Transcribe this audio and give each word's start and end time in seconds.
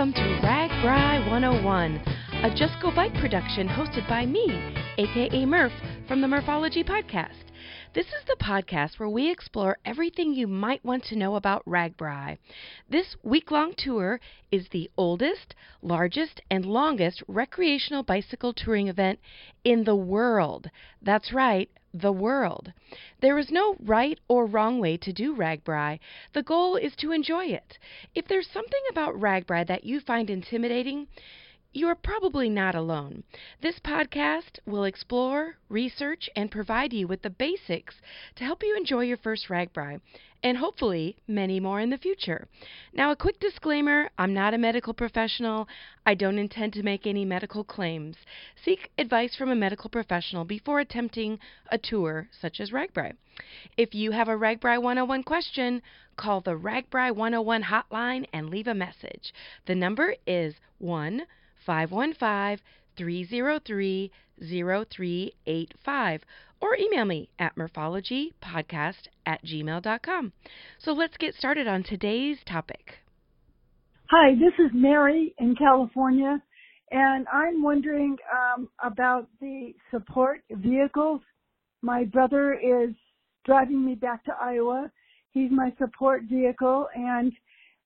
Welcome 0.00 0.14
to 0.14 0.40
Rag 0.42 0.70
RAGBRAI 0.70 1.30
101, 1.30 1.96
a 2.42 2.54
Just 2.56 2.80
Go 2.80 2.90
Bike 2.90 3.12
production 3.20 3.68
hosted 3.68 4.08
by 4.08 4.24
me, 4.24 4.46
aka 4.96 5.44
Murph, 5.44 5.74
from 6.08 6.22
the 6.22 6.26
Murphology 6.26 6.82
Podcast. 6.82 7.52
This 7.92 8.06
is 8.06 8.22
the 8.24 8.36
podcast 8.38 9.00
where 9.00 9.08
we 9.08 9.32
explore 9.32 9.78
everything 9.84 10.32
you 10.32 10.46
might 10.46 10.84
want 10.84 11.02
to 11.06 11.16
know 11.16 11.34
about 11.34 11.64
RAGBRAI. 11.64 12.38
This 12.88 13.16
week 13.24 13.50
long 13.50 13.74
tour 13.76 14.20
is 14.52 14.68
the 14.68 14.88
oldest, 14.96 15.56
largest, 15.82 16.40
and 16.48 16.64
longest 16.64 17.20
recreational 17.26 18.04
bicycle 18.04 18.52
touring 18.52 18.86
event 18.86 19.18
in 19.64 19.82
the 19.82 19.96
world. 19.96 20.70
That's 21.02 21.32
right, 21.32 21.68
the 21.92 22.12
world. 22.12 22.72
There 23.20 23.40
is 23.40 23.50
no 23.50 23.74
right 23.80 24.20
or 24.28 24.46
wrong 24.46 24.78
way 24.78 24.96
to 24.98 25.12
do 25.12 25.34
RAGBRAI. 25.34 25.98
The 26.32 26.44
goal 26.44 26.76
is 26.76 26.94
to 26.94 27.10
enjoy 27.10 27.46
it. 27.46 27.76
If 28.14 28.28
there's 28.28 28.46
something 28.46 28.82
about 28.88 29.16
RAGBRAI 29.16 29.66
that 29.66 29.82
you 29.82 29.98
find 29.98 30.30
intimidating, 30.30 31.08
you 31.72 31.86
are 31.86 31.94
probably 31.94 32.50
not 32.50 32.74
alone. 32.74 33.22
This 33.62 33.78
podcast 33.78 34.58
will 34.66 34.82
explore, 34.82 35.54
research, 35.68 36.28
and 36.34 36.50
provide 36.50 36.92
you 36.92 37.06
with 37.06 37.22
the 37.22 37.30
basics 37.30 37.94
to 38.34 38.44
help 38.44 38.64
you 38.64 38.76
enjoy 38.76 39.04
your 39.04 39.16
first 39.16 39.48
RAGBRAI, 39.48 40.00
and 40.42 40.58
hopefully 40.58 41.16
many 41.28 41.60
more 41.60 41.78
in 41.78 41.90
the 41.90 41.98
future. 41.98 42.48
Now, 42.92 43.12
a 43.12 43.16
quick 43.16 43.38
disclaimer 43.38 44.10
I'm 44.18 44.34
not 44.34 44.52
a 44.52 44.58
medical 44.58 44.92
professional. 44.92 45.68
I 46.04 46.14
don't 46.14 46.38
intend 46.38 46.72
to 46.72 46.82
make 46.82 47.06
any 47.06 47.24
medical 47.24 47.62
claims. 47.62 48.16
Seek 48.64 48.90
advice 48.98 49.36
from 49.36 49.50
a 49.50 49.54
medical 49.54 49.90
professional 49.90 50.44
before 50.44 50.80
attempting 50.80 51.38
a 51.70 51.78
tour 51.78 52.28
such 52.40 52.58
as 52.58 52.72
RAGBRAI. 52.72 53.12
If 53.76 53.94
you 53.94 54.10
have 54.10 54.28
a 54.28 54.36
RAGBRAI 54.36 54.82
101 54.82 55.22
question, 55.22 55.82
call 56.16 56.40
the 56.40 56.58
RAGBRAI 56.58 57.14
101 57.14 57.62
hotline 57.62 58.26
and 58.32 58.50
leave 58.50 58.66
a 58.66 58.74
message. 58.74 59.32
The 59.66 59.76
number 59.76 60.16
is 60.26 60.56
1 60.78 61.22
515 61.64 62.58
303 62.96 64.10
0385 64.40 66.24
or 66.60 66.76
email 66.76 67.04
me 67.04 67.28
at 67.38 67.56
murphologypodcast 67.56 69.08
at 69.26 69.44
gmail.com. 69.44 70.32
So 70.78 70.92
let's 70.92 71.16
get 71.16 71.34
started 71.34 71.66
on 71.66 71.82
today's 71.82 72.38
topic. 72.46 72.98
Hi, 74.10 74.34
this 74.34 74.52
is 74.58 74.70
Mary 74.74 75.34
in 75.38 75.54
California, 75.54 76.42
and 76.90 77.26
I'm 77.32 77.62
wondering 77.62 78.16
um, 78.32 78.68
about 78.84 79.28
the 79.40 79.72
support 79.90 80.40
vehicles. 80.50 81.20
My 81.80 82.04
brother 82.04 82.54
is 82.54 82.90
driving 83.46 83.84
me 83.84 83.94
back 83.94 84.24
to 84.24 84.32
Iowa. 84.40 84.90
He's 85.30 85.50
my 85.52 85.72
support 85.78 86.22
vehicle, 86.24 86.88
and 86.94 87.32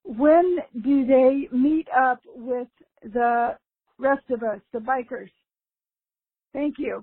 when 0.05 0.59
do 0.83 1.07
they 1.07 1.49
meet 1.55 1.89
up 1.95 2.21
with 2.35 2.69
the 3.03 3.57
rest 3.99 4.25
of 4.31 4.43
us, 4.43 4.61
the 4.73 4.79
bikers? 4.79 5.31
Thank 6.53 6.79
you. 6.79 7.03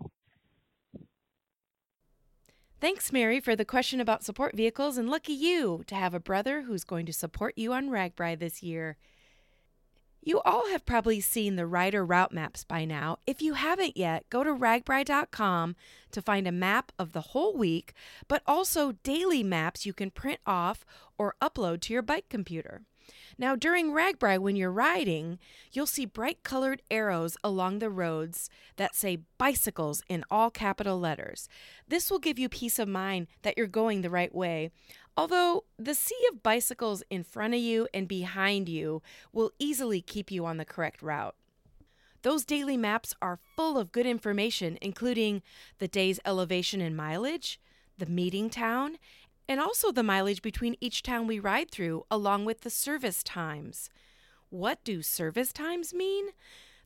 Thanks, 2.80 3.12
Mary, 3.12 3.40
for 3.40 3.56
the 3.56 3.66
question 3.66 4.00
about 4.00 4.24
support 4.24 4.56
vehicles, 4.56 4.98
and 4.98 5.08
lucky 5.08 5.34
you 5.34 5.84
to 5.86 5.94
have 5.94 6.16
a 6.16 6.20
brother 6.20 6.64
who's 6.64 6.84
going 6.84 7.06
to 7.06 7.14
support 7.14 7.56
you 7.56 7.74
on 7.74 7.90
RAGBRAI 7.90 8.40
this 8.40 8.64
year. 8.64 8.98
You 10.24 10.40
all 10.42 10.70
have 10.70 10.86
probably 10.86 11.20
seen 11.20 11.56
the 11.56 11.66
rider 11.66 12.06
route 12.06 12.32
maps 12.32 12.64
by 12.64 12.86
now. 12.86 13.18
If 13.26 13.42
you 13.42 13.54
haven't 13.54 13.98
yet, 13.98 14.30
go 14.30 14.44
to 14.44 14.52
ragbrai.com 14.52 15.76
to 16.12 16.22
find 16.22 16.48
a 16.48 16.52
map 16.52 16.92
of 17.00 17.14
the 17.14 17.22
whole 17.22 17.56
week, 17.56 17.94
but 18.28 18.44
also 18.46 18.94
daily 19.04 19.44
maps 19.44 19.86
you 19.86 19.94
can 19.94 20.12
print 20.12 20.40
off 20.46 20.86
or 21.18 21.36
upload 21.42 21.82
to 21.82 21.94
your 21.94 22.04
bike 22.04 22.30
computer. 22.30 22.84
Now, 23.38 23.56
during 23.56 23.92
RAGBRAI, 23.92 24.40
when 24.40 24.56
you're 24.56 24.72
riding, 24.72 25.40
you'll 25.72 25.86
see 25.86 26.06
bright 26.06 26.44
colored 26.44 26.82
arrows 26.92 27.38
along 27.44 27.80
the 27.80 27.90
roads 27.90 28.50
that 28.76 28.96
say 28.96 29.20
bicycles 29.38 30.04
in 30.08 30.24
all 30.30 30.52
capital 30.52 31.00
letters. 31.00 31.48
This 31.88 32.12
will 32.12 32.20
give 32.20 32.38
you 32.38 32.50
peace 32.50 32.80
of 32.80 32.88
mind 32.88 33.28
that 33.42 33.58
you're 33.58 33.68
going 33.68 34.02
the 34.02 34.10
right 34.10 34.34
way. 34.34 34.72
Although 35.18 35.66
the 35.78 35.96
sea 35.96 36.20
of 36.32 36.44
bicycles 36.44 37.04
in 37.10 37.24
front 37.24 37.54
of 37.54 37.60
you 37.60 37.88
and 37.94 38.08
behind 38.08 38.70
you 38.70 39.02
will 39.34 39.52
easily 39.60 40.02
keep 40.02 40.32
you 40.32 40.46
on 40.46 40.58
the 40.58 40.66
correct 40.66 41.02
route. 41.02 41.36
Those 42.24 42.46
daily 42.46 42.78
maps 42.78 43.16
are 43.22 43.40
full 43.56 43.78
of 43.78 43.92
good 43.92 44.06
information, 44.06 44.78
including 44.82 45.42
the 45.80 45.88
day's 45.88 46.20
elevation 46.26 46.80
and 46.80 46.96
mileage, 46.96 47.60
the 47.98 48.06
meeting 48.06 48.50
town, 48.50 48.98
and 49.52 49.60
also 49.60 49.92
the 49.92 50.02
mileage 50.02 50.42
between 50.42 50.78
each 50.80 51.04
town 51.04 51.28
we 51.28 51.38
ride 51.38 51.70
through, 51.70 52.06
along 52.10 52.46
with 52.46 52.62
the 52.62 52.70
service 52.70 53.22
times. 53.22 53.90
What 54.50 54.82
do 54.86 55.02
service 55.02 55.52
times 55.52 55.94
mean? 55.94 56.28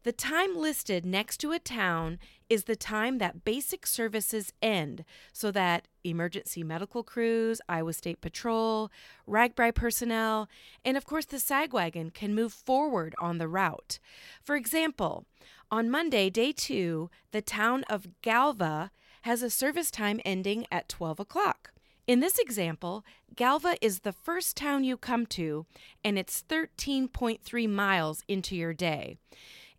The 0.02 0.12
time 0.12 0.58
listed 0.58 1.06
next 1.06 1.38
to 1.42 1.52
a 1.52 1.60
town 1.60 2.18
is 2.50 2.64
the 2.64 2.76
time 2.76 3.20
that 3.20 3.46
basic 3.46 3.86
services 3.86 4.52
end 4.64 5.06
so 5.32 5.52
that 5.52 5.88
emergency 6.04 6.64
medical 6.64 7.04
crews, 7.04 7.62
Iowa 7.70 7.94
State 7.94 8.20
Patrol, 8.20 8.90
RAGBRAI 9.30 9.76
personnel, 9.76 10.50
and 10.84 10.98
of 10.98 11.06
course 11.06 11.28
the 11.28 11.38
SAG-wagon 11.38 12.10
can 12.10 12.34
move 12.34 12.52
forward 12.52 13.14
on 13.20 13.38
the 13.38 13.48
route. 13.48 14.00
For 14.44 14.56
example, 14.56 15.26
on 15.70 15.92
Monday, 15.92 16.32
day 16.32 16.52
two, 16.52 17.12
the 17.30 17.44
town 17.44 17.84
of 17.92 18.08
Galva 18.24 18.90
has 19.22 19.44
a 19.44 19.52
service 19.52 19.92
time 19.92 20.20
ending 20.26 20.66
at 20.72 20.90
12 20.90 21.20
o'clock. 21.20 21.70
In 22.08 22.20
this 22.20 22.38
example, 22.38 23.04
Galva 23.36 23.78
is 23.82 24.02
the 24.02 24.14
first 24.14 24.56
town 24.56 24.84
you 24.84 24.96
come 24.96 25.26
to, 25.28 25.66
and 26.04 26.20
it's 26.20 26.44
13.3 26.48 27.70
miles 27.70 28.24
into 28.28 28.56
your 28.56 28.74
day. 28.74 29.18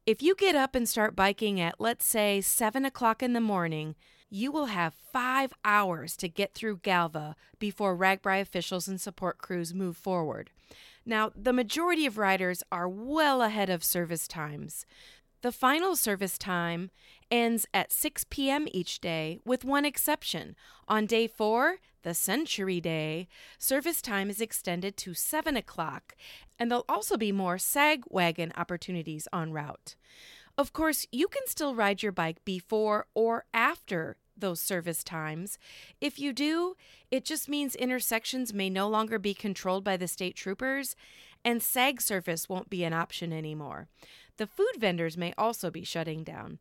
If 0.07 0.23
you 0.23 0.35
get 0.35 0.57
up 0.57 0.75
and 0.75 0.89
start 0.89 1.15
biking 1.15 1.61
at, 1.61 1.81
let's 1.81 2.05
say, 2.05 2.41
7 2.41 2.85
o'clock 2.85 3.23
in 3.23 3.33
the 3.33 3.41
morning, 3.41 3.95
you 4.29 4.51
will 4.51 4.67
have 4.67 4.95
five 5.13 5.53
hours 5.65 6.17
to 6.17 6.29
get 6.29 6.53
through 6.53 6.79
Galva 6.79 7.37
before 7.61 7.97
RAGBRAI 7.97 8.41
officials 8.41 8.89
and 8.89 9.01
support 9.01 9.39
crews 9.39 9.73
move 9.73 9.97
forward. 9.97 10.51
Now, 11.05 11.31
the 11.37 11.53
majority 11.53 12.07
of 12.07 12.19
riders 12.19 12.65
are 12.73 12.89
well 12.89 13.41
ahead 13.41 13.71
of 13.71 13.85
service 13.85 14.27
times. 14.27 14.85
The 15.43 15.53
final 15.53 15.95
service 15.95 16.39
time 16.39 16.91
ends 17.31 17.67
at 17.73 17.93
6 17.93 18.25
p.m. 18.31 18.67
each 18.73 19.01
day, 19.01 19.39
with 19.45 19.65
one 19.65 19.85
exception. 19.85 20.57
On 20.89 21.07
day 21.07 21.29
four, 21.29 21.77
the 22.07 22.15
Century 22.15 22.81
Day, 22.81 23.27
service 23.59 24.01
time 24.01 24.31
is 24.31 24.41
extended 24.41 24.97
to 24.99 25.13
7 25.13 25.57
o'clock, 25.57 26.15
and 26.57 26.71
there'll 26.71 26.85
also 26.89 27.17
be 27.17 27.33
more 27.33 27.59
SAG 27.59 28.05
wagon 28.09 28.53
opportunities 28.57 29.27
en 29.33 29.51
route. 29.51 29.97
Of 30.57 30.73
course, 30.73 31.05
you 31.11 31.27
can 31.27 31.49
still 31.49 31.75
ride 31.75 32.05
your 32.05 32.13
bike 32.13 32.45
before 32.45 33.09
or 33.13 33.47
after 33.53 34.19
those 34.37 34.61
service 34.61 35.03
times. 35.03 35.59
If 36.01 36.21
you 36.21 36.33
do, 36.33 36.77
it 37.11 37.25
just 37.25 37.49
means 37.49 37.75
intersections 37.75 38.55
may 38.55 38.71
no 38.71 38.87
longer 38.87 39.19
be 39.19 39.35
controlled 39.35 39.83
by 39.83 39.97
the 39.97 40.07
state 40.07 40.37
troopers, 40.37 40.95
and 41.45 41.61
SAG 41.61 42.01
service 42.01 42.49
won't 42.49 42.71
be 42.71 42.85
an 42.85 42.93
option 42.93 43.33
anymore. 43.33 43.89
The 44.37 44.47
food 44.47 44.75
vendors 44.79 45.17
may 45.17 45.35
also 45.37 45.73
be 45.73 45.83
shutting 45.83 46.23
down. 46.23 46.61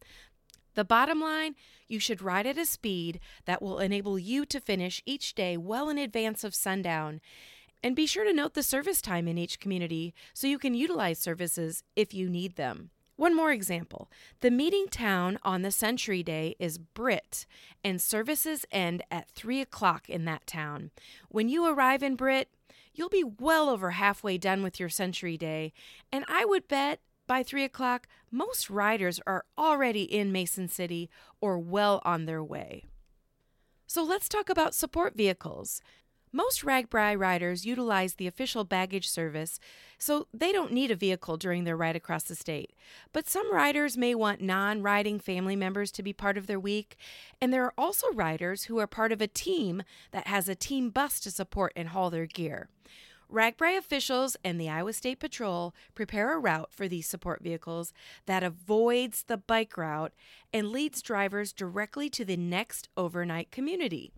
The 0.76 0.86
bottom 0.86 1.20
line 1.20 1.56
you 1.88 2.00
should 2.00 2.22
ride 2.22 2.46
at 2.46 2.58
a 2.58 2.66
speed 2.66 3.20
that 3.46 3.62
will 3.62 3.80
enable 3.80 4.20
you 4.20 4.46
to 4.46 4.60
finish 4.60 5.02
each 5.06 5.34
day 5.34 5.58
well 5.58 5.90
in 5.90 5.98
advance 5.98 6.44
of 6.44 6.54
sundown. 6.54 7.22
And 7.82 7.96
be 7.96 8.06
sure 8.06 8.24
to 8.24 8.34
note 8.34 8.54
the 8.54 8.64
service 8.64 9.02
time 9.02 9.28
in 9.28 9.38
each 9.38 9.60
community 9.60 10.14
so 10.34 10.48
you 10.48 10.60
can 10.60 10.74
utilize 10.74 11.20
services 11.20 11.84
if 11.96 12.14
you 12.14 12.30
need 12.30 12.56
them. 12.56 12.90
One 13.16 13.36
more 13.36 13.52
example. 13.52 14.12
The 14.42 14.52
meeting 14.52 14.88
town 14.90 15.40
on 15.44 15.62
the 15.62 15.72
Century 15.72 16.22
Day 16.22 16.56
is 16.60 16.78
Britt, 16.78 17.46
and 17.82 18.02
services 18.02 18.66
end 18.72 19.04
at 19.10 19.30
3 19.30 19.62
o'clock 19.62 20.10
in 20.10 20.26
that 20.26 20.46
town. 20.46 20.92
When 21.30 21.48
you 21.48 21.66
arrive 21.66 22.04
in 22.04 22.18
Britt, 22.18 22.50
you'll 22.94 23.08
be 23.08 23.24
well 23.24 23.70
over 23.70 23.92
halfway 23.92 24.38
done 24.38 24.64
with 24.64 24.80
your 24.82 24.90
Century 24.90 25.38
Day, 25.38 25.72
and 26.12 26.26
I 26.28 26.44
would 26.44 26.68
bet 26.68 27.00
by 27.28 27.44
3 27.44 27.64
o'clock, 27.64 28.08
most 28.32 28.70
riders 28.70 29.20
are 29.26 29.46
already 29.58 30.04
in 30.04 30.32
Mason 30.32 30.68
City 30.68 31.10
or 31.42 31.58
well 31.60 32.02
on 32.06 32.26
their 32.26 32.44
way. 32.44 32.86
So 33.88 34.04
let's 34.04 34.28
talk 34.30 34.50
about 34.50 34.76
support 34.76 35.16
vehicles. 35.16 35.82
Most 36.36 36.66
RAGBRAI 36.66 37.18
riders 37.18 37.66
utilize 37.66 38.16
the 38.16 38.28
official 38.28 38.66
baggage 38.66 39.10
service, 39.10 39.58
so 39.98 40.28
they 40.34 40.52
don't 40.52 40.74
need 40.74 40.92
a 40.92 40.96
vehicle 40.96 41.38
during 41.38 41.64
their 41.64 41.78
ride 41.78 41.96
across 41.96 42.24
the 42.24 42.36
state. 42.36 42.74
But 43.14 43.30
some 43.30 43.54
riders 43.54 43.96
may 43.96 44.14
want 44.14 44.42
non 44.42 44.82
riding 44.82 45.18
family 45.18 45.56
members 45.56 45.94
to 45.94 46.04
be 46.04 46.12
part 46.12 46.38
of 46.38 46.48
their 46.48 46.60
week, 46.60 46.98
and 47.40 47.54
there 47.54 47.64
are 47.64 47.74
also 47.78 48.12
riders 48.12 48.64
who 48.64 48.80
are 48.80 48.88
part 48.88 49.14
of 49.14 49.22
a 49.22 49.28
team 49.28 49.84
that 50.12 50.28
has 50.28 50.50
a 50.50 50.56
team 50.56 50.90
bus 50.90 51.22
to 51.22 51.32
support 51.32 51.72
and 51.74 51.88
haul 51.90 52.10
their 52.10 52.26
gear. 52.26 52.68
RAGBRAI 53.32 53.78
officials 53.78 54.38
and 54.44 54.60
the 54.60 54.70
Iowa 54.70 54.94
State 54.94 55.20
Patrol 55.20 55.74
prepare 55.94 56.36
a 56.36 56.40
route 56.40 56.72
for 56.72 56.88
these 56.88 57.08
support 57.08 57.44
vehicles 57.44 57.94
that 58.26 58.44
avoids 58.44 59.24
the 59.24 59.38
bike 59.38 59.78
route 59.78 60.14
and 60.54 60.70
leads 60.70 61.02
drivers 61.02 61.52
directly 61.52 62.10
to 62.10 62.24
the 62.24 62.38
next 62.38 62.90
overnight 62.96 63.52
community. 63.52 64.12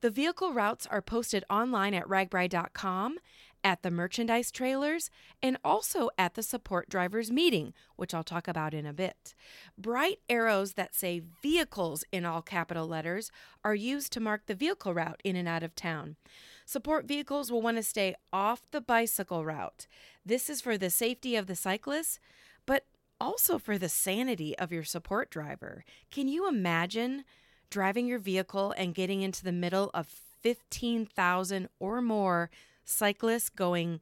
The 0.00 0.10
vehicle 0.10 0.52
routes 0.52 0.86
are 0.86 1.02
posted 1.02 1.44
online 1.48 1.94
at 1.94 2.06
ragbrai.com 2.06 3.18
at 3.64 3.82
the 3.82 3.90
merchandise 3.90 4.50
trailers, 4.50 5.10
and 5.42 5.56
also 5.64 6.10
at 6.18 6.34
the 6.34 6.42
support 6.42 6.88
drivers 6.90 7.30
meeting, 7.30 7.72
which 7.96 8.12
I'll 8.12 8.22
talk 8.22 8.46
about 8.46 8.74
in 8.74 8.84
a 8.84 8.92
bit. 8.92 9.34
Bright 9.78 10.20
arrows 10.28 10.74
that 10.74 10.94
say 10.94 11.22
vehicles 11.42 12.04
in 12.12 12.26
all 12.26 12.42
capital 12.42 12.86
letters 12.86 13.32
are 13.64 13.74
used 13.74 14.12
to 14.12 14.20
mark 14.20 14.42
the 14.46 14.54
vehicle 14.54 14.92
route 14.92 15.22
in 15.24 15.34
and 15.34 15.48
out 15.48 15.62
of 15.62 15.74
town. 15.74 16.16
Support 16.64 17.06
vehicles 17.06 17.52
will 17.52 17.62
want 17.62 17.76
to 17.76 17.82
stay 17.82 18.14
off 18.32 18.62
the 18.70 18.80
bicycle 18.80 19.44
route. 19.44 19.86
This 20.24 20.48
is 20.48 20.60
for 20.60 20.78
the 20.78 20.90
safety 20.90 21.36
of 21.36 21.46
the 21.46 21.56
cyclists, 21.56 22.18
but 22.66 22.84
also 23.20 23.58
for 23.58 23.78
the 23.78 23.88
sanity 23.88 24.56
of 24.58 24.72
your 24.72 24.84
support 24.84 25.30
driver. 25.30 25.84
Can 26.10 26.28
you 26.28 26.48
imagine 26.48 27.24
driving 27.70 28.06
your 28.06 28.18
vehicle 28.18 28.74
and 28.76 28.94
getting 28.94 29.22
into 29.22 29.44
the 29.44 29.52
middle 29.52 29.90
of 29.92 30.06
15,000 30.42 31.68
or 31.78 32.00
more 32.00 32.50
cyclists 32.84 33.48
going 33.48 34.00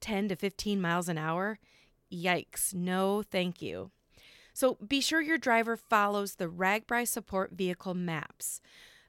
10 0.00 0.28
to 0.28 0.36
15 0.36 0.80
miles 0.80 1.08
an 1.08 1.18
hour? 1.18 1.58
Yikes, 2.12 2.72
no 2.72 3.22
thank 3.22 3.60
you. 3.60 3.90
So 4.54 4.76
be 4.86 5.00
sure 5.00 5.20
your 5.20 5.38
driver 5.38 5.76
follows 5.76 6.34
the 6.34 6.48
RAGBRAI 6.48 7.06
support 7.06 7.52
vehicle 7.52 7.94
maps. 7.94 8.60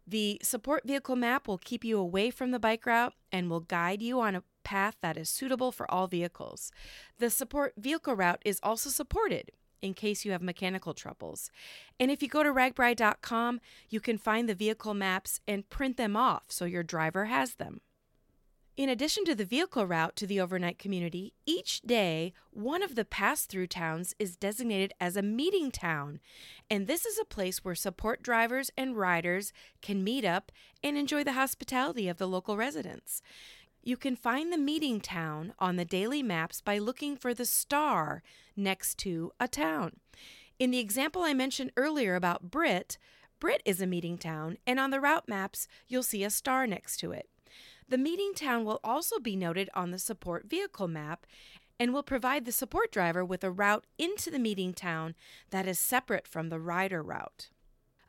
The 0.09 0.39
support 0.41 0.87
vehicle 0.87 1.15
map 1.15 1.47
will 1.47 1.59
keep 1.59 1.85
you 1.85 1.99
away 1.99 2.31
from 2.31 2.49
the 2.49 2.57
bike 2.57 2.87
route 2.87 3.13
and 3.31 3.47
will 3.47 3.59
guide 3.59 4.01
you 4.01 4.19
on 4.19 4.33
a 4.33 4.43
path 4.63 4.95
that 5.03 5.17
is 5.17 5.29
suitable 5.29 5.71
for 5.71 5.89
all 5.91 6.07
vehicles. 6.07 6.71
The 7.19 7.29
support 7.29 7.73
vehicle 7.77 8.15
route 8.15 8.41
is 8.43 8.59
also 8.63 8.89
supported 8.89 9.51
in 9.83 9.93
case 9.93 10.25
you 10.25 10.31
have 10.31 10.41
mechanical 10.41 10.95
troubles. 10.95 11.51
And 11.99 12.09
if 12.09 12.23
you 12.23 12.27
go 12.27 12.41
to 12.41 12.51
ragbrai.com, 12.51 13.61
you 13.89 13.99
can 13.99 14.17
find 14.17 14.49
the 14.49 14.55
vehicle 14.55 14.95
maps 14.95 15.41
and 15.47 15.69
print 15.69 15.97
them 15.97 16.17
off 16.17 16.45
so 16.47 16.65
your 16.65 16.83
driver 16.83 17.25
has 17.25 17.55
them. 17.55 17.81
In 18.79 18.87
addition 18.87 19.25
to 19.25 19.35
the 19.35 19.43
vehicle 19.43 19.85
route 19.85 20.15
to 20.15 20.25
the 20.25 20.39
overnight 20.39 20.79
community, 20.79 21.33
each 21.45 21.81
day 21.81 22.31
one 22.51 22.81
of 22.81 22.95
the 22.95 23.03
pass 23.03 23.45
through 23.45 23.67
towns 23.67 24.15
is 24.17 24.37
designated 24.37 24.93
as 25.01 25.17
a 25.17 25.21
meeting 25.21 25.69
town. 25.69 26.21
And 26.71 26.87
this 26.87 27.05
is 27.05 27.19
a 27.19 27.25
place 27.25 27.57
where 27.57 27.75
support 27.75 28.23
drivers 28.23 28.71
and 28.77 28.95
riders 28.95 29.51
can 29.81 30.01
meet 30.01 30.23
up 30.23 30.49
and 30.81 30.97
enjoy 30.97 31.25
the 31.25 31.33
hospitality 31.33 32.07
of 32.07 32.19
the 32.19 32.25
local 32.25 32.55
residents. 32.55 33.21
You 33.83 33.97
can 33.97 34.15
find 34.15 34.49
the 34.49 34.57
meeting 34.57 35.01
town 35.01 35.51
on 35.59 35.75
the 35.75 35.83
daily 35.83 36.23
maps 36.23 36.61
by 36.61 36.77
looking 36.77 37.17
for 37.17 37.33
the 37.33 37.45
star 37.45 38.23
next 38.55 38.97
to 38.99 39.33
a 39.41 39.49
town. 39.49 39.97
In 40.57 40.71
the 40.71 40.79
example 40.79 41.23
I 41.23 41.33
mentioned 41.33 41.73
earlier 41.75 42.15
about 42.15 42.49
Britt, 42.49 42.97
Britt 43.41 43.61
is 43.65 43.81
a 43.81 43.87
meeting 43.87 44.17
town, 44.17 44.57
and 44.65 44.79
on 44.79 44.91
the 44.91 45.01
route 45.01 45.27
maps, 45.27 45.67
you'll 45.89 46.01
see 46.01 46.23
a 46.23 46.29
star 46.29 46.65
next 46.65 46.95
to 47.01 47.11
it. 47.11 47.27
The 47.89 47.97
meeting 47.97 48.33
town 48.35 48.65
will 48.65 48.79
also 48.83 49.17
be 49.19 49.35
noted 49.35 49.67
on 49.73 49.89
the 49.89 49.97
support 49.97 50.47
vehicle 50.47 50.87
map 50.87 51.25
and 51.79 51.91
will 51.91 52.03
provide 52.03 52.45
the 52.45 52.51
support 52.51 52.91
driver 52.91 53.25
with 53.25 53.43
a 53.43 53.49
route 53.49 53.85
into 53.97 54.29
the 54.29 54.37
meeting 54.37 54.73
town 54.73 55.15
that 55.49 55.67
is 55.67 55.79
separate 55.79 56.27
from 56.27 56.49
the 56.49 56.59
rider 56.59 57.01
route. 57.01 57.49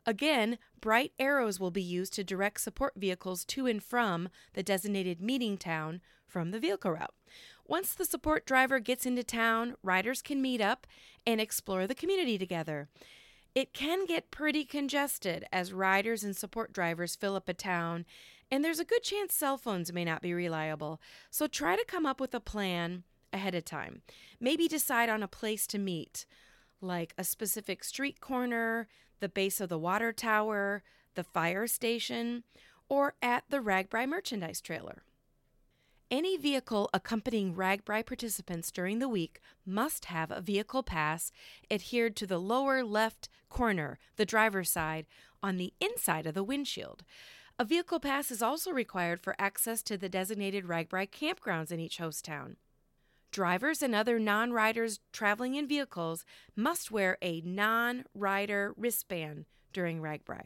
Again, 0.05 0.59
bright 0.79 1.13
arrows 1.17 1.59
will 1.59 1.71
be 1.71 1.81
used 1.81 2.13
to 2.13 2.23
direct 2.23 2.61
support 2.61 2.93
vehicles 2.95 3.43
to 3.45 3.65
and 3.65 3.81
from 3.81 4.29
the 4.53 4.61
designated 4.61 5.19
meeting 5.19 5.57
town 5.57 6.01
from 6.27 6.51
the 6.51 6.59
vehicle 6.59 6.91
route. 6.91 7.15
Once 7.65 7.95
the 7.95 8.05
support 8.05 8.45
driver 8.45 8.79
gets 8.79 9.07
into 9.07 9.23
town, 9.23 9.75
riders 9.81 10.21
can 10.21 10.43
meet 10.43 10.61
up 10.61 10.85
and 11.25 11.41
explore 11.41 11.87
the 11.87 11.95
community 11.95 12.37
together. 12.37 12.87
It 13.55 13.73
can 13.73 14.05
get 14.05 14.31
pretty 14.31 14.63
congested 14.63 15.45
as 15.51 15.73
riders 15.73 16.23
and 16.23 16.35
support 16.35 16.71
drivers 16.71 17.15
fill 17.15 17.35
up 17.35 17.49
a 17.49 17.53
town 17.53 18.05
and 18.51 18.63
there's 18.63 18.79
a 18.79 18.85
good 18.85 19.01
chance 19.01 19.33
cell 19.33 19.57
phones 19.57 19.93
may 19.93 20.03
not 20.03 20.21
be 20.21 20.33
reliable. 20.33 21.01
So 21.29 21.47
try 21.47 21.77
to 21.77 21.85
come 21.85 22.05
up 22.05 22.19
with 22.19 22.35
a 22.35 22.41
plan 22.41 23.03
ahead 23.31 23.55
of 23.55 23.63
time. 23.63 24.01
Maybe 24.39 24.67
decide 24.67 25.09
on 25.09 25.23
a 25.23 25.27
place 25.27 25.65
to 25.67 25.79
meet, 25.79 26.25
like 26.81 27.13
a 27.17 27.23
specific 27.23 27.83
street 27.83 28.19
corner, 28.19 28.87
the 29.21 29.29
base 29.29 29.61
of 29.61 29.69
the 29.69 29.79
water 29.79 30.11
tower, 30.11 30.83
the 31.15 31.23
fire 31.23 31.65
station, 31.65 32.43
or 32.89 33.13
at 33.21 33.45
the 33.49 33.59
RAGBRAI 33.59 34.07
merchandise 34.07 34.59
trailer. 34.59 35.03
Any 36.09 36.35
vehicle 36.35 36.89
accompanying 36.93 37.55
RAGBRAI 37.55 38.05
participants 38.05 38.69
during 38.69 38.99
the 38.99 39.07
week 39.07 39.39
must 39.65 40.05
have 40.05 40.29
a 40.29 40.41
vehicle 40.41 40.83
pass 40.83 41.31
adhered 41.69 42.17
to 42.17 42.27
the 42.27 42.37
lower 42.37 42.83
left 42.83 43.29
corner, 43.49 43.97
the 44.17 44.25
driver's 44.25 44.69
side, 44.69 45.05
on 45.41 45.55
the 45.55 45.73
inside 45.79 46.25
of 46.25 46.33
the 46.33 46.43
windshield. 46.43 47.05
A 47.61 47.63
vehicle 47.63 47.99
pass 47.99 48.31
is 48.31 48.41
also 48.41 48.71
required 48.71 49.21
for 49.21 49.35
access 49.37 49.83
to 49.83 49.95
the 49.95 50.09
designated 50.09 50.65
RAGBRAI 50.65 51.11
campgrounds 51.11 51.71
in 51.71 51.79
each 51.79 51.99
host 51.99 52.25
town. 52.25 52.55
Drivers 53.29 53.83
and 53.83 53.93
other 53.93 54.17
non 54.17 54.51
riders 54.51 54.99
traveling 55.13 55.53
in 55.53 55.67
vehicles 55.67 56.25
must 56.55 56.89
wear 56.89 57.19
a 57.21 57.39
non 57.41 58.05
rider 58.15 58.73
wristband 58.75 59.45
during 59.73 60.01
RAGBRAI. 60.01 60.45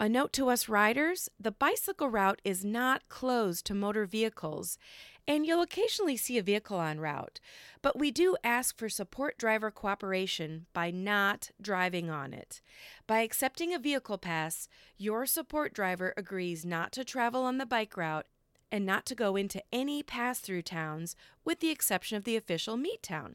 A 0.00 0.08
note 0.08 0.32
to 0.34 0.48
us 0.48 0.68
riders 0.68 1.28
the 1.40 1.50
bicycle 1.50 2.08
route 2.08 2.40
is 2.44 2.64
not 2.64 3.08
closed 3.08 3.66
to 3.66 3.74
motor 3.74 4.06
vehicles, 4.06 4.78
and 5.26 5.44
you'll 5.44 5.60
occasionally 5.60 6.16
see 6.16 6.38
a 6.38 6.42
vehicle 6.42 6.80
en 6.80 7.00
route, 7.00 7.40
but 7.82 7.98
we 7.98 8.12
do 8.12 8.36
ask 8.44 8.78
for 8.78 8.88
support 8.88 9.36
driver 9.38 9.72
cooperation 9.72 10.66
by 10.72 10.92
not 10.92 11.50
driving 11.60 12.10
on 12.10 12.32
it. 12.32 12.62
By 13.08 13.20
accepting 13.20 13.74
a 13.74 13.78
vehicle 13.80 14.18
pass, 14.18 14.68
your 14.96 15.26
support 15.26 15.74
driver 15.74 16.14
agrees 16.16 16.64
not 16.64 16.92
to 16.92 17.04
travel 17.04 17.42
on 17.42 17.58
the 17.58 17.66
bike 17.66 17.96
route 17.96 18.26
and 18.70 18.86
not 18.86 19.04
to 19.06 19.16
go 19.16 19.34
into 19.34 19.62
any 19.72 20.04
pass 20.04 20.38
through 20.38 20.62
towns 20.62 21.16
with 21.44 21.58
the 21.58 21.70
exception 21.70 22.16
of 22.16 22.22
the 22.22 22.36
official 22.36 22.76
meet 22.76 23.02
town. 23.02 23.34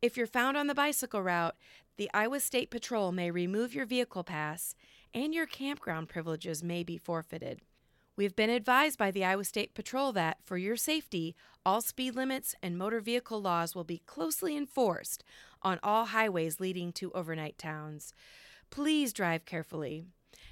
If 0.00 0.16
you're 0.16 0.28
found 0.28 0.56
on 0.56 0.68
the 0.68 0.74
bicycle 0.74 1.22
route, 1.22 1.56
the 1.96 2.10
Iowa 2.14 2.38
State 2.38 2.70
Patrol 2.70 3.10
may 3.10 3.30
remove 3.32 3.74
your 3.74 3.86
vehicle 3.86 4.22
pass 4.24 4.76
and 5.14 5.34
your 5.34 5.46
campground 5.46 6.08
privileges 6.08 6.62
may 6.62 6.82
be 6.82 6.96
forfeited. 6.96 7.60
We've 8.16 8.36
been 8.36 8.50
advised 8.50 8.98
by 8.98 9.10
the 9.10 9.24
Iowa 9.24 9.44
State 9.44 9.74
Patrol 9.74 10.12
that, 10.12 10.38
for 10.44 10.58
your 10.58 10.76
safety, 10.76 11.34
all 11.64 11.80
speed 11.80 12.14
limits 12.14 12.54
and 12.62 12.76
motor 12.76 13.00
vehicle 13.00 13.40
laws 13.40 13.74
will 13.74 13.84
be 13.84 14.02
closely 14.04 14.56
enforced 14.56 15.24
on 15.62 15.78
all 15.82 16.06
highways 16.06 16.60
leading 16.60 16.92
to 16.94 17.12
overnight 17.12 17.56
towns. 17.56 18.12
Please 18.70 19.12
drive 19.12 19.44
carefully. 19.44 20.04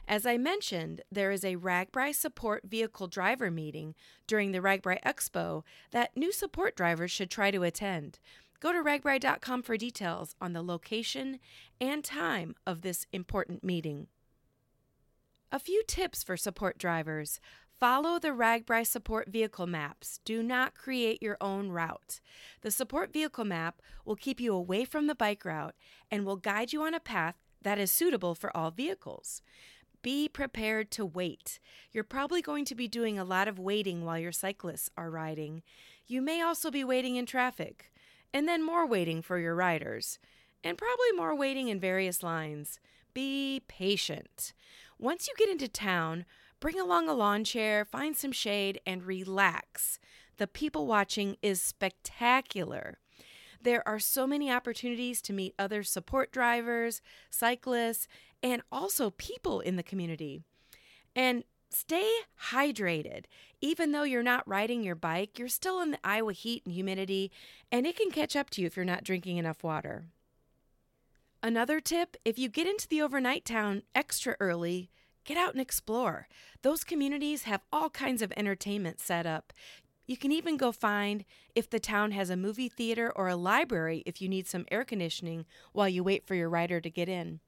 As 0.06 0.24
I 0.24 0.38
mentioned, 0.38 1.02
there 1.12 1.30
is 1.30 1.44
a 1.44 1.56
RAGBRAI 1.56 2.14
support 2.14 2.62
vehicle 2.64 3.08
driver 3.08 3.50
meeting 3.50 3.94
during 4.26 4.52
the 4.52 4.60
RAGBRAI 4.60 5.02
Expo 5.02 5.62
that 5.90 6.16
new 6.16 6.32
support 6.32 6.74
drivers 6.74 7.10
should 7.10 7.30
try 7.30 7.50
to 7.50 7.62
attend. 7.62 8.18
Go 8.60 8.72
to 8.72 8.82
ragbrai.com 8.82 9.62
for 9.62 9.76
details 9.76 10.34
on 10.40 10.52
the 10.52 10.62
location 10.62 11.38
and 11.80 12.02
time 12.02 12.56
of 12.66 12.80
this 12.80 13.06
important 13.12 13.62
meeting. 13.62 14.08
A 15.50 15.58
few 15.58 15.82
tips 15.88 16.22
for 16.22 16.36
support 16.36 16.76
drivers. 16.76 17.40
Follow 17.80 18.18
the 18.18 18.34
RAGBRAI 18.34 18.86
support 18.86 19.30
vehicle 19.30 19.66
maps. 19.66 20.20
Do 20.26 20.42
not 20.42 20.74
create 20.74 21.22
your 21.22 21.38
own 21.40 21.70
route. 21.70 22.20
The 22.60 22.70
support 22.70 23.14
vehicle 23.14 23.46
map 23.46 23.80
will 24.04 24.16
keep 24.16 24.40
you 24.40 24.52
away 24.52 24.84
from 24.84 25.06
the 25.06 25.14
bike 25.14 25.46
route 25.46 25.74
and 26.10 26.26
will 26.26 26.36
guide 26.36 26.74
you 26.74 26.82
on 26.82 26.92
a 26.92 27.00
path 27.00 27.36
that 27.62 27.78
is 27.78 27.90
suitable 27.90 28.34
for 28.34 28.54
all 28.54 28.70
vehicles. 28.70 29.40
Be 30.02 30.28
prepared 30.28 30.90
to 30.92 31.06
wait. 31.06 31.60
You're 31.92 32.04
probably 32.04 32.42
going 32.42 32.66
to 32.66 32.74
be 32.74 32.86
doing 32.86 33.18
a 33.18 33.24
lot 33.24 33.48
of 33.48 33.58
waiting 33.58 34.04
while 34.04 34.18
your 34.18 34.32
cyclists 34.32 34.90
are 34.98 35.10
riding. 35.10 35.62
You 36.06 36.20
may 36.20 36.42
also 36.42 36.70
be 36.70 36.84
waiting 36.84 37.16
in 37.16 37.24
traffic, 37.24 37.90
and 38.34 38.46
then 38.46 38.62
more 38.62 38.86
waiting 38.86 39.22
for 39.22 39.38
your 39.38 39.54
riders, 39.54 40.18
and 40.62 40.76
probably 40.76 41.12
more 41.16 41.34
waiting 41.34 41.68
in 41.68 41.80
various 41.80 42.22
lines. 42.22 42.80
Be 43.14 43.62
patient. 43.66 44.52
Once 44.98 45.28
you 45.28 45.34
get 45.38 45.48
into 45.48 45.68
town, 45.68 46.24
bring 46.58 46.78
along 46.78 47.08
a 47.08 47.14
lawn 47.14 47.44
chair, 47.44 47.84
find 47.84 48.16
some 48.16 48.32
shade, 48.32 48.80
and 48.84 49.04
relax. 49.04 50.00
The 50.38 50.48
people 50.48 50.86
watching 50.86 51.36
is 51.40 51.62
spectacular. 51.62 52.98
There 53.62 53.86
are 53.86 53.98
so 53.98 54.26
many 54.26 54.50
opportunities 54.50 55.22
to 55.22 55.32
meet 55.32 55.54
other 55.58 55.82
support 55.82 56.32
drivers, 56.32 57.00
cyclists, 57.30 58.08
and 58.42 58.62
also 58.72 59.10
people 59.10 59.60
in 59.60 59.76
the 59.76 59.82
community. 59.82 60.42
And 61.14 61.44
stay 61.70 62.10
hydrated. 62.50 63.24
Even 63.60 63.92
though 63.92 64.04
you're 64.04 64.22
not 64.22 64.48
riding 64.48 64.82
your 64.82 64.94
bike, 64.94 65.38
you're 65.38 65.48
still 65.48 65.80
in 65.80 65.92
the 65.92 65.98
Iowa 66.02 66.32
heat 66.32 66.62
and 66.64 66.74
humidity, 66.74 67.30
and 67.70 67.86
it 67.86 67.96
can 67.96 68.10
catch 68.10 68.34
up 68.34 68.50
to 68.50 68.60
you 68.60 68.66
if 68.66 68.76
you're 68.76 68.84
not 68.84 69.04
drinking 69.04 69.36
enough 69.36 69.62
water. 69.62 70.06
Another 71.42 71.78
tip 71.78 72.16
if 72.25 72.37
you 72.37 72.49
get 72.49 72.66
into 72.66 72.88
the 72.88 73.00
overnight 73.00 73.45
town 73.45 73.83
extra 73.95 74.35
early, 74.40 74.90
get 75.25 75.37
out 75.37 75.52
and 75.52 75.61
explore. 75.61 76.26
Those 76.62 76.83
communities 76.83 77.45
have 77.45 77.62
all 77.73 77.90
kinds 77.90 78.23
of 78.23 78.33
entertainment 78.37 78.99
set 78.99 79.25
up. 79.25 79.52
You 80.04 80.16
can 80.16 80.33
even 80.33 80.57
go 80.57 80.73
find 80.73 81.25
if 81.54 81.71
the 81.71 81.78
town 81.78 82.11
has 82.11 82.28
a 82.28 82.37
movie 82.37 82.68
theater 82.68 83.12
or 83.14 83.28
a 83.28 83.37
library 83.37 84.02
if 84.04 84.21
you 84.21 84.28
need 84.28 84.49
some 84.49 84.66
air 84.73 84.85
conditioning 84.85 85.47
while 85.73 85.88
you 85.88 86.02
wait 86.02 86.26
for 86.26 86.35
your 86.35 86.49
rider 86.49 86.80
to 86.80 86.90
get 86.90 87.09
in. 87.09 87.38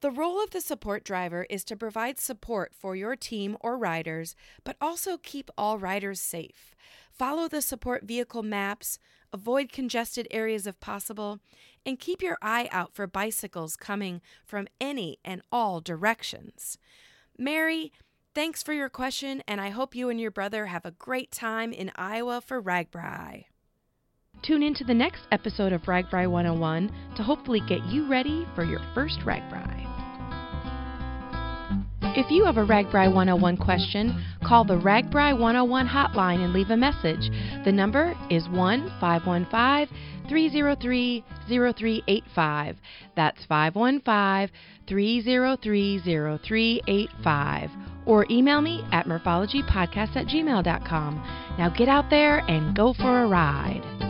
The 0.00 0.10
role 0.10 0.42
of 0.42 0.50
the 0.50 0.62
support 0.62 1.04
driver 1.04 1.46
is 1.50 1.62
to 1.64 1.76
provide 1.76 2.18
support 2.18 2.72
for 2.74 2.96
your 2.96 3.16
team 3.16 3.58
or 3.60 3.76
riders, 3.76 4.34
but 4.64 4.76
also 4.80 5.18
keep 5.18 5.50
all 5.58 5.78
riders 5.78 6.20
safe. 6.20 6.74
Follow 7.12 7.48
the 7.48 7.60
support 7.60 8.04
vehicle 8.04 8.42
maps, 8.42 8.98
avoid 9.30 9.70
congested 9.70 10.26
areas 10.30 10.66
if 10.66 10.80
possible, 10.80 11.38
and 11.84 11.98
keep 11.98 12.22
your 12.22 12.38
eye 12.40 12.66
out 12.72 12.94
for 12.94 13.06
bicycles 13.06 13.76
coming 13.76 14.22
from 14.46 14.68
any 14.80 15.18
and 15.22 15.42
all 15.52 15.82
directions. 15.82 16.78
Mary, 17.36 17.92
thanks 18.34 18.62
for 18.62 18.72
your 18.72 18.88
question, 18.88 19.42
and 19.46 19.60
I 19.60 19.68
hope 19.68 19.94
you 19.94 20.08
and 20.08 20.18
your 20.18 20.30
brother 20.30 20.66
have 20.66 20.86
a 20.86 20.92
great 20.92 21.30
time 21.30 21.74
in 21.74 21.92
Iowa 21.94 22.40
for 22.40 22.62
RAGBRAI. 22.62 23.44
Tune 24.40 24.62
in 24.62 24.72
to 24.74 24.84
the 24.84 24.94
next 24.94 25.24
episode 25.30 25.74
of 25.74 25.82
RAGBRAI 25.82 26.26
101 26.26 26.90
to 27.16 27.22
hopefully 27.22 27.60
get 27.60 27.84
you 27.84 28.08
ready 28.08 28.46
for 28.54 28.64
your 28.64 28.80
first 28.94 29.20
RAGBRAI. 29.20 29.89
If 32.16 32.28
you 32.28 32.44
have 32.44 32.56
a 32.56 32.64
RAGBRAI 32.64 33.14
101 33.14 33.56
question, 33.58 34.24
call 34.44 34.64
the 34.64 34.74
RAGBRAI 34.74 35.38
101 35.38 35.86
hotline 35.86 36.42
and 36.44 36.52
leave 36.52 36.70
a 36.70 36.76
message. 36.76 37.30
The 37.64 37.70
number 37.70 38.16
is 38.28 38.48
1 38.48 38.92
515 39.00 39.96
303 40.28 41.24
0385. 41.48 42.76
That's 43.14 43.44
515 43.46 44.50
303 44.88 46.00
0385. 46.00 47.70
Or 48.06 48.26
email 48.28 48.60
me 48.60 48.84
at 48.90 49.06
murphologypodcast 49.06 50.16
at 50.16 50.26
gmail.com. 50.26 51.14
Now 51.58 51.68
get 51.70 51.88
out 51.88 52.10
there 52.10 52.38
and 52.48 52.74
go 52.74 52.92
for 52.92 53.22
a 53.22 53.28
ride. 53.28 54.09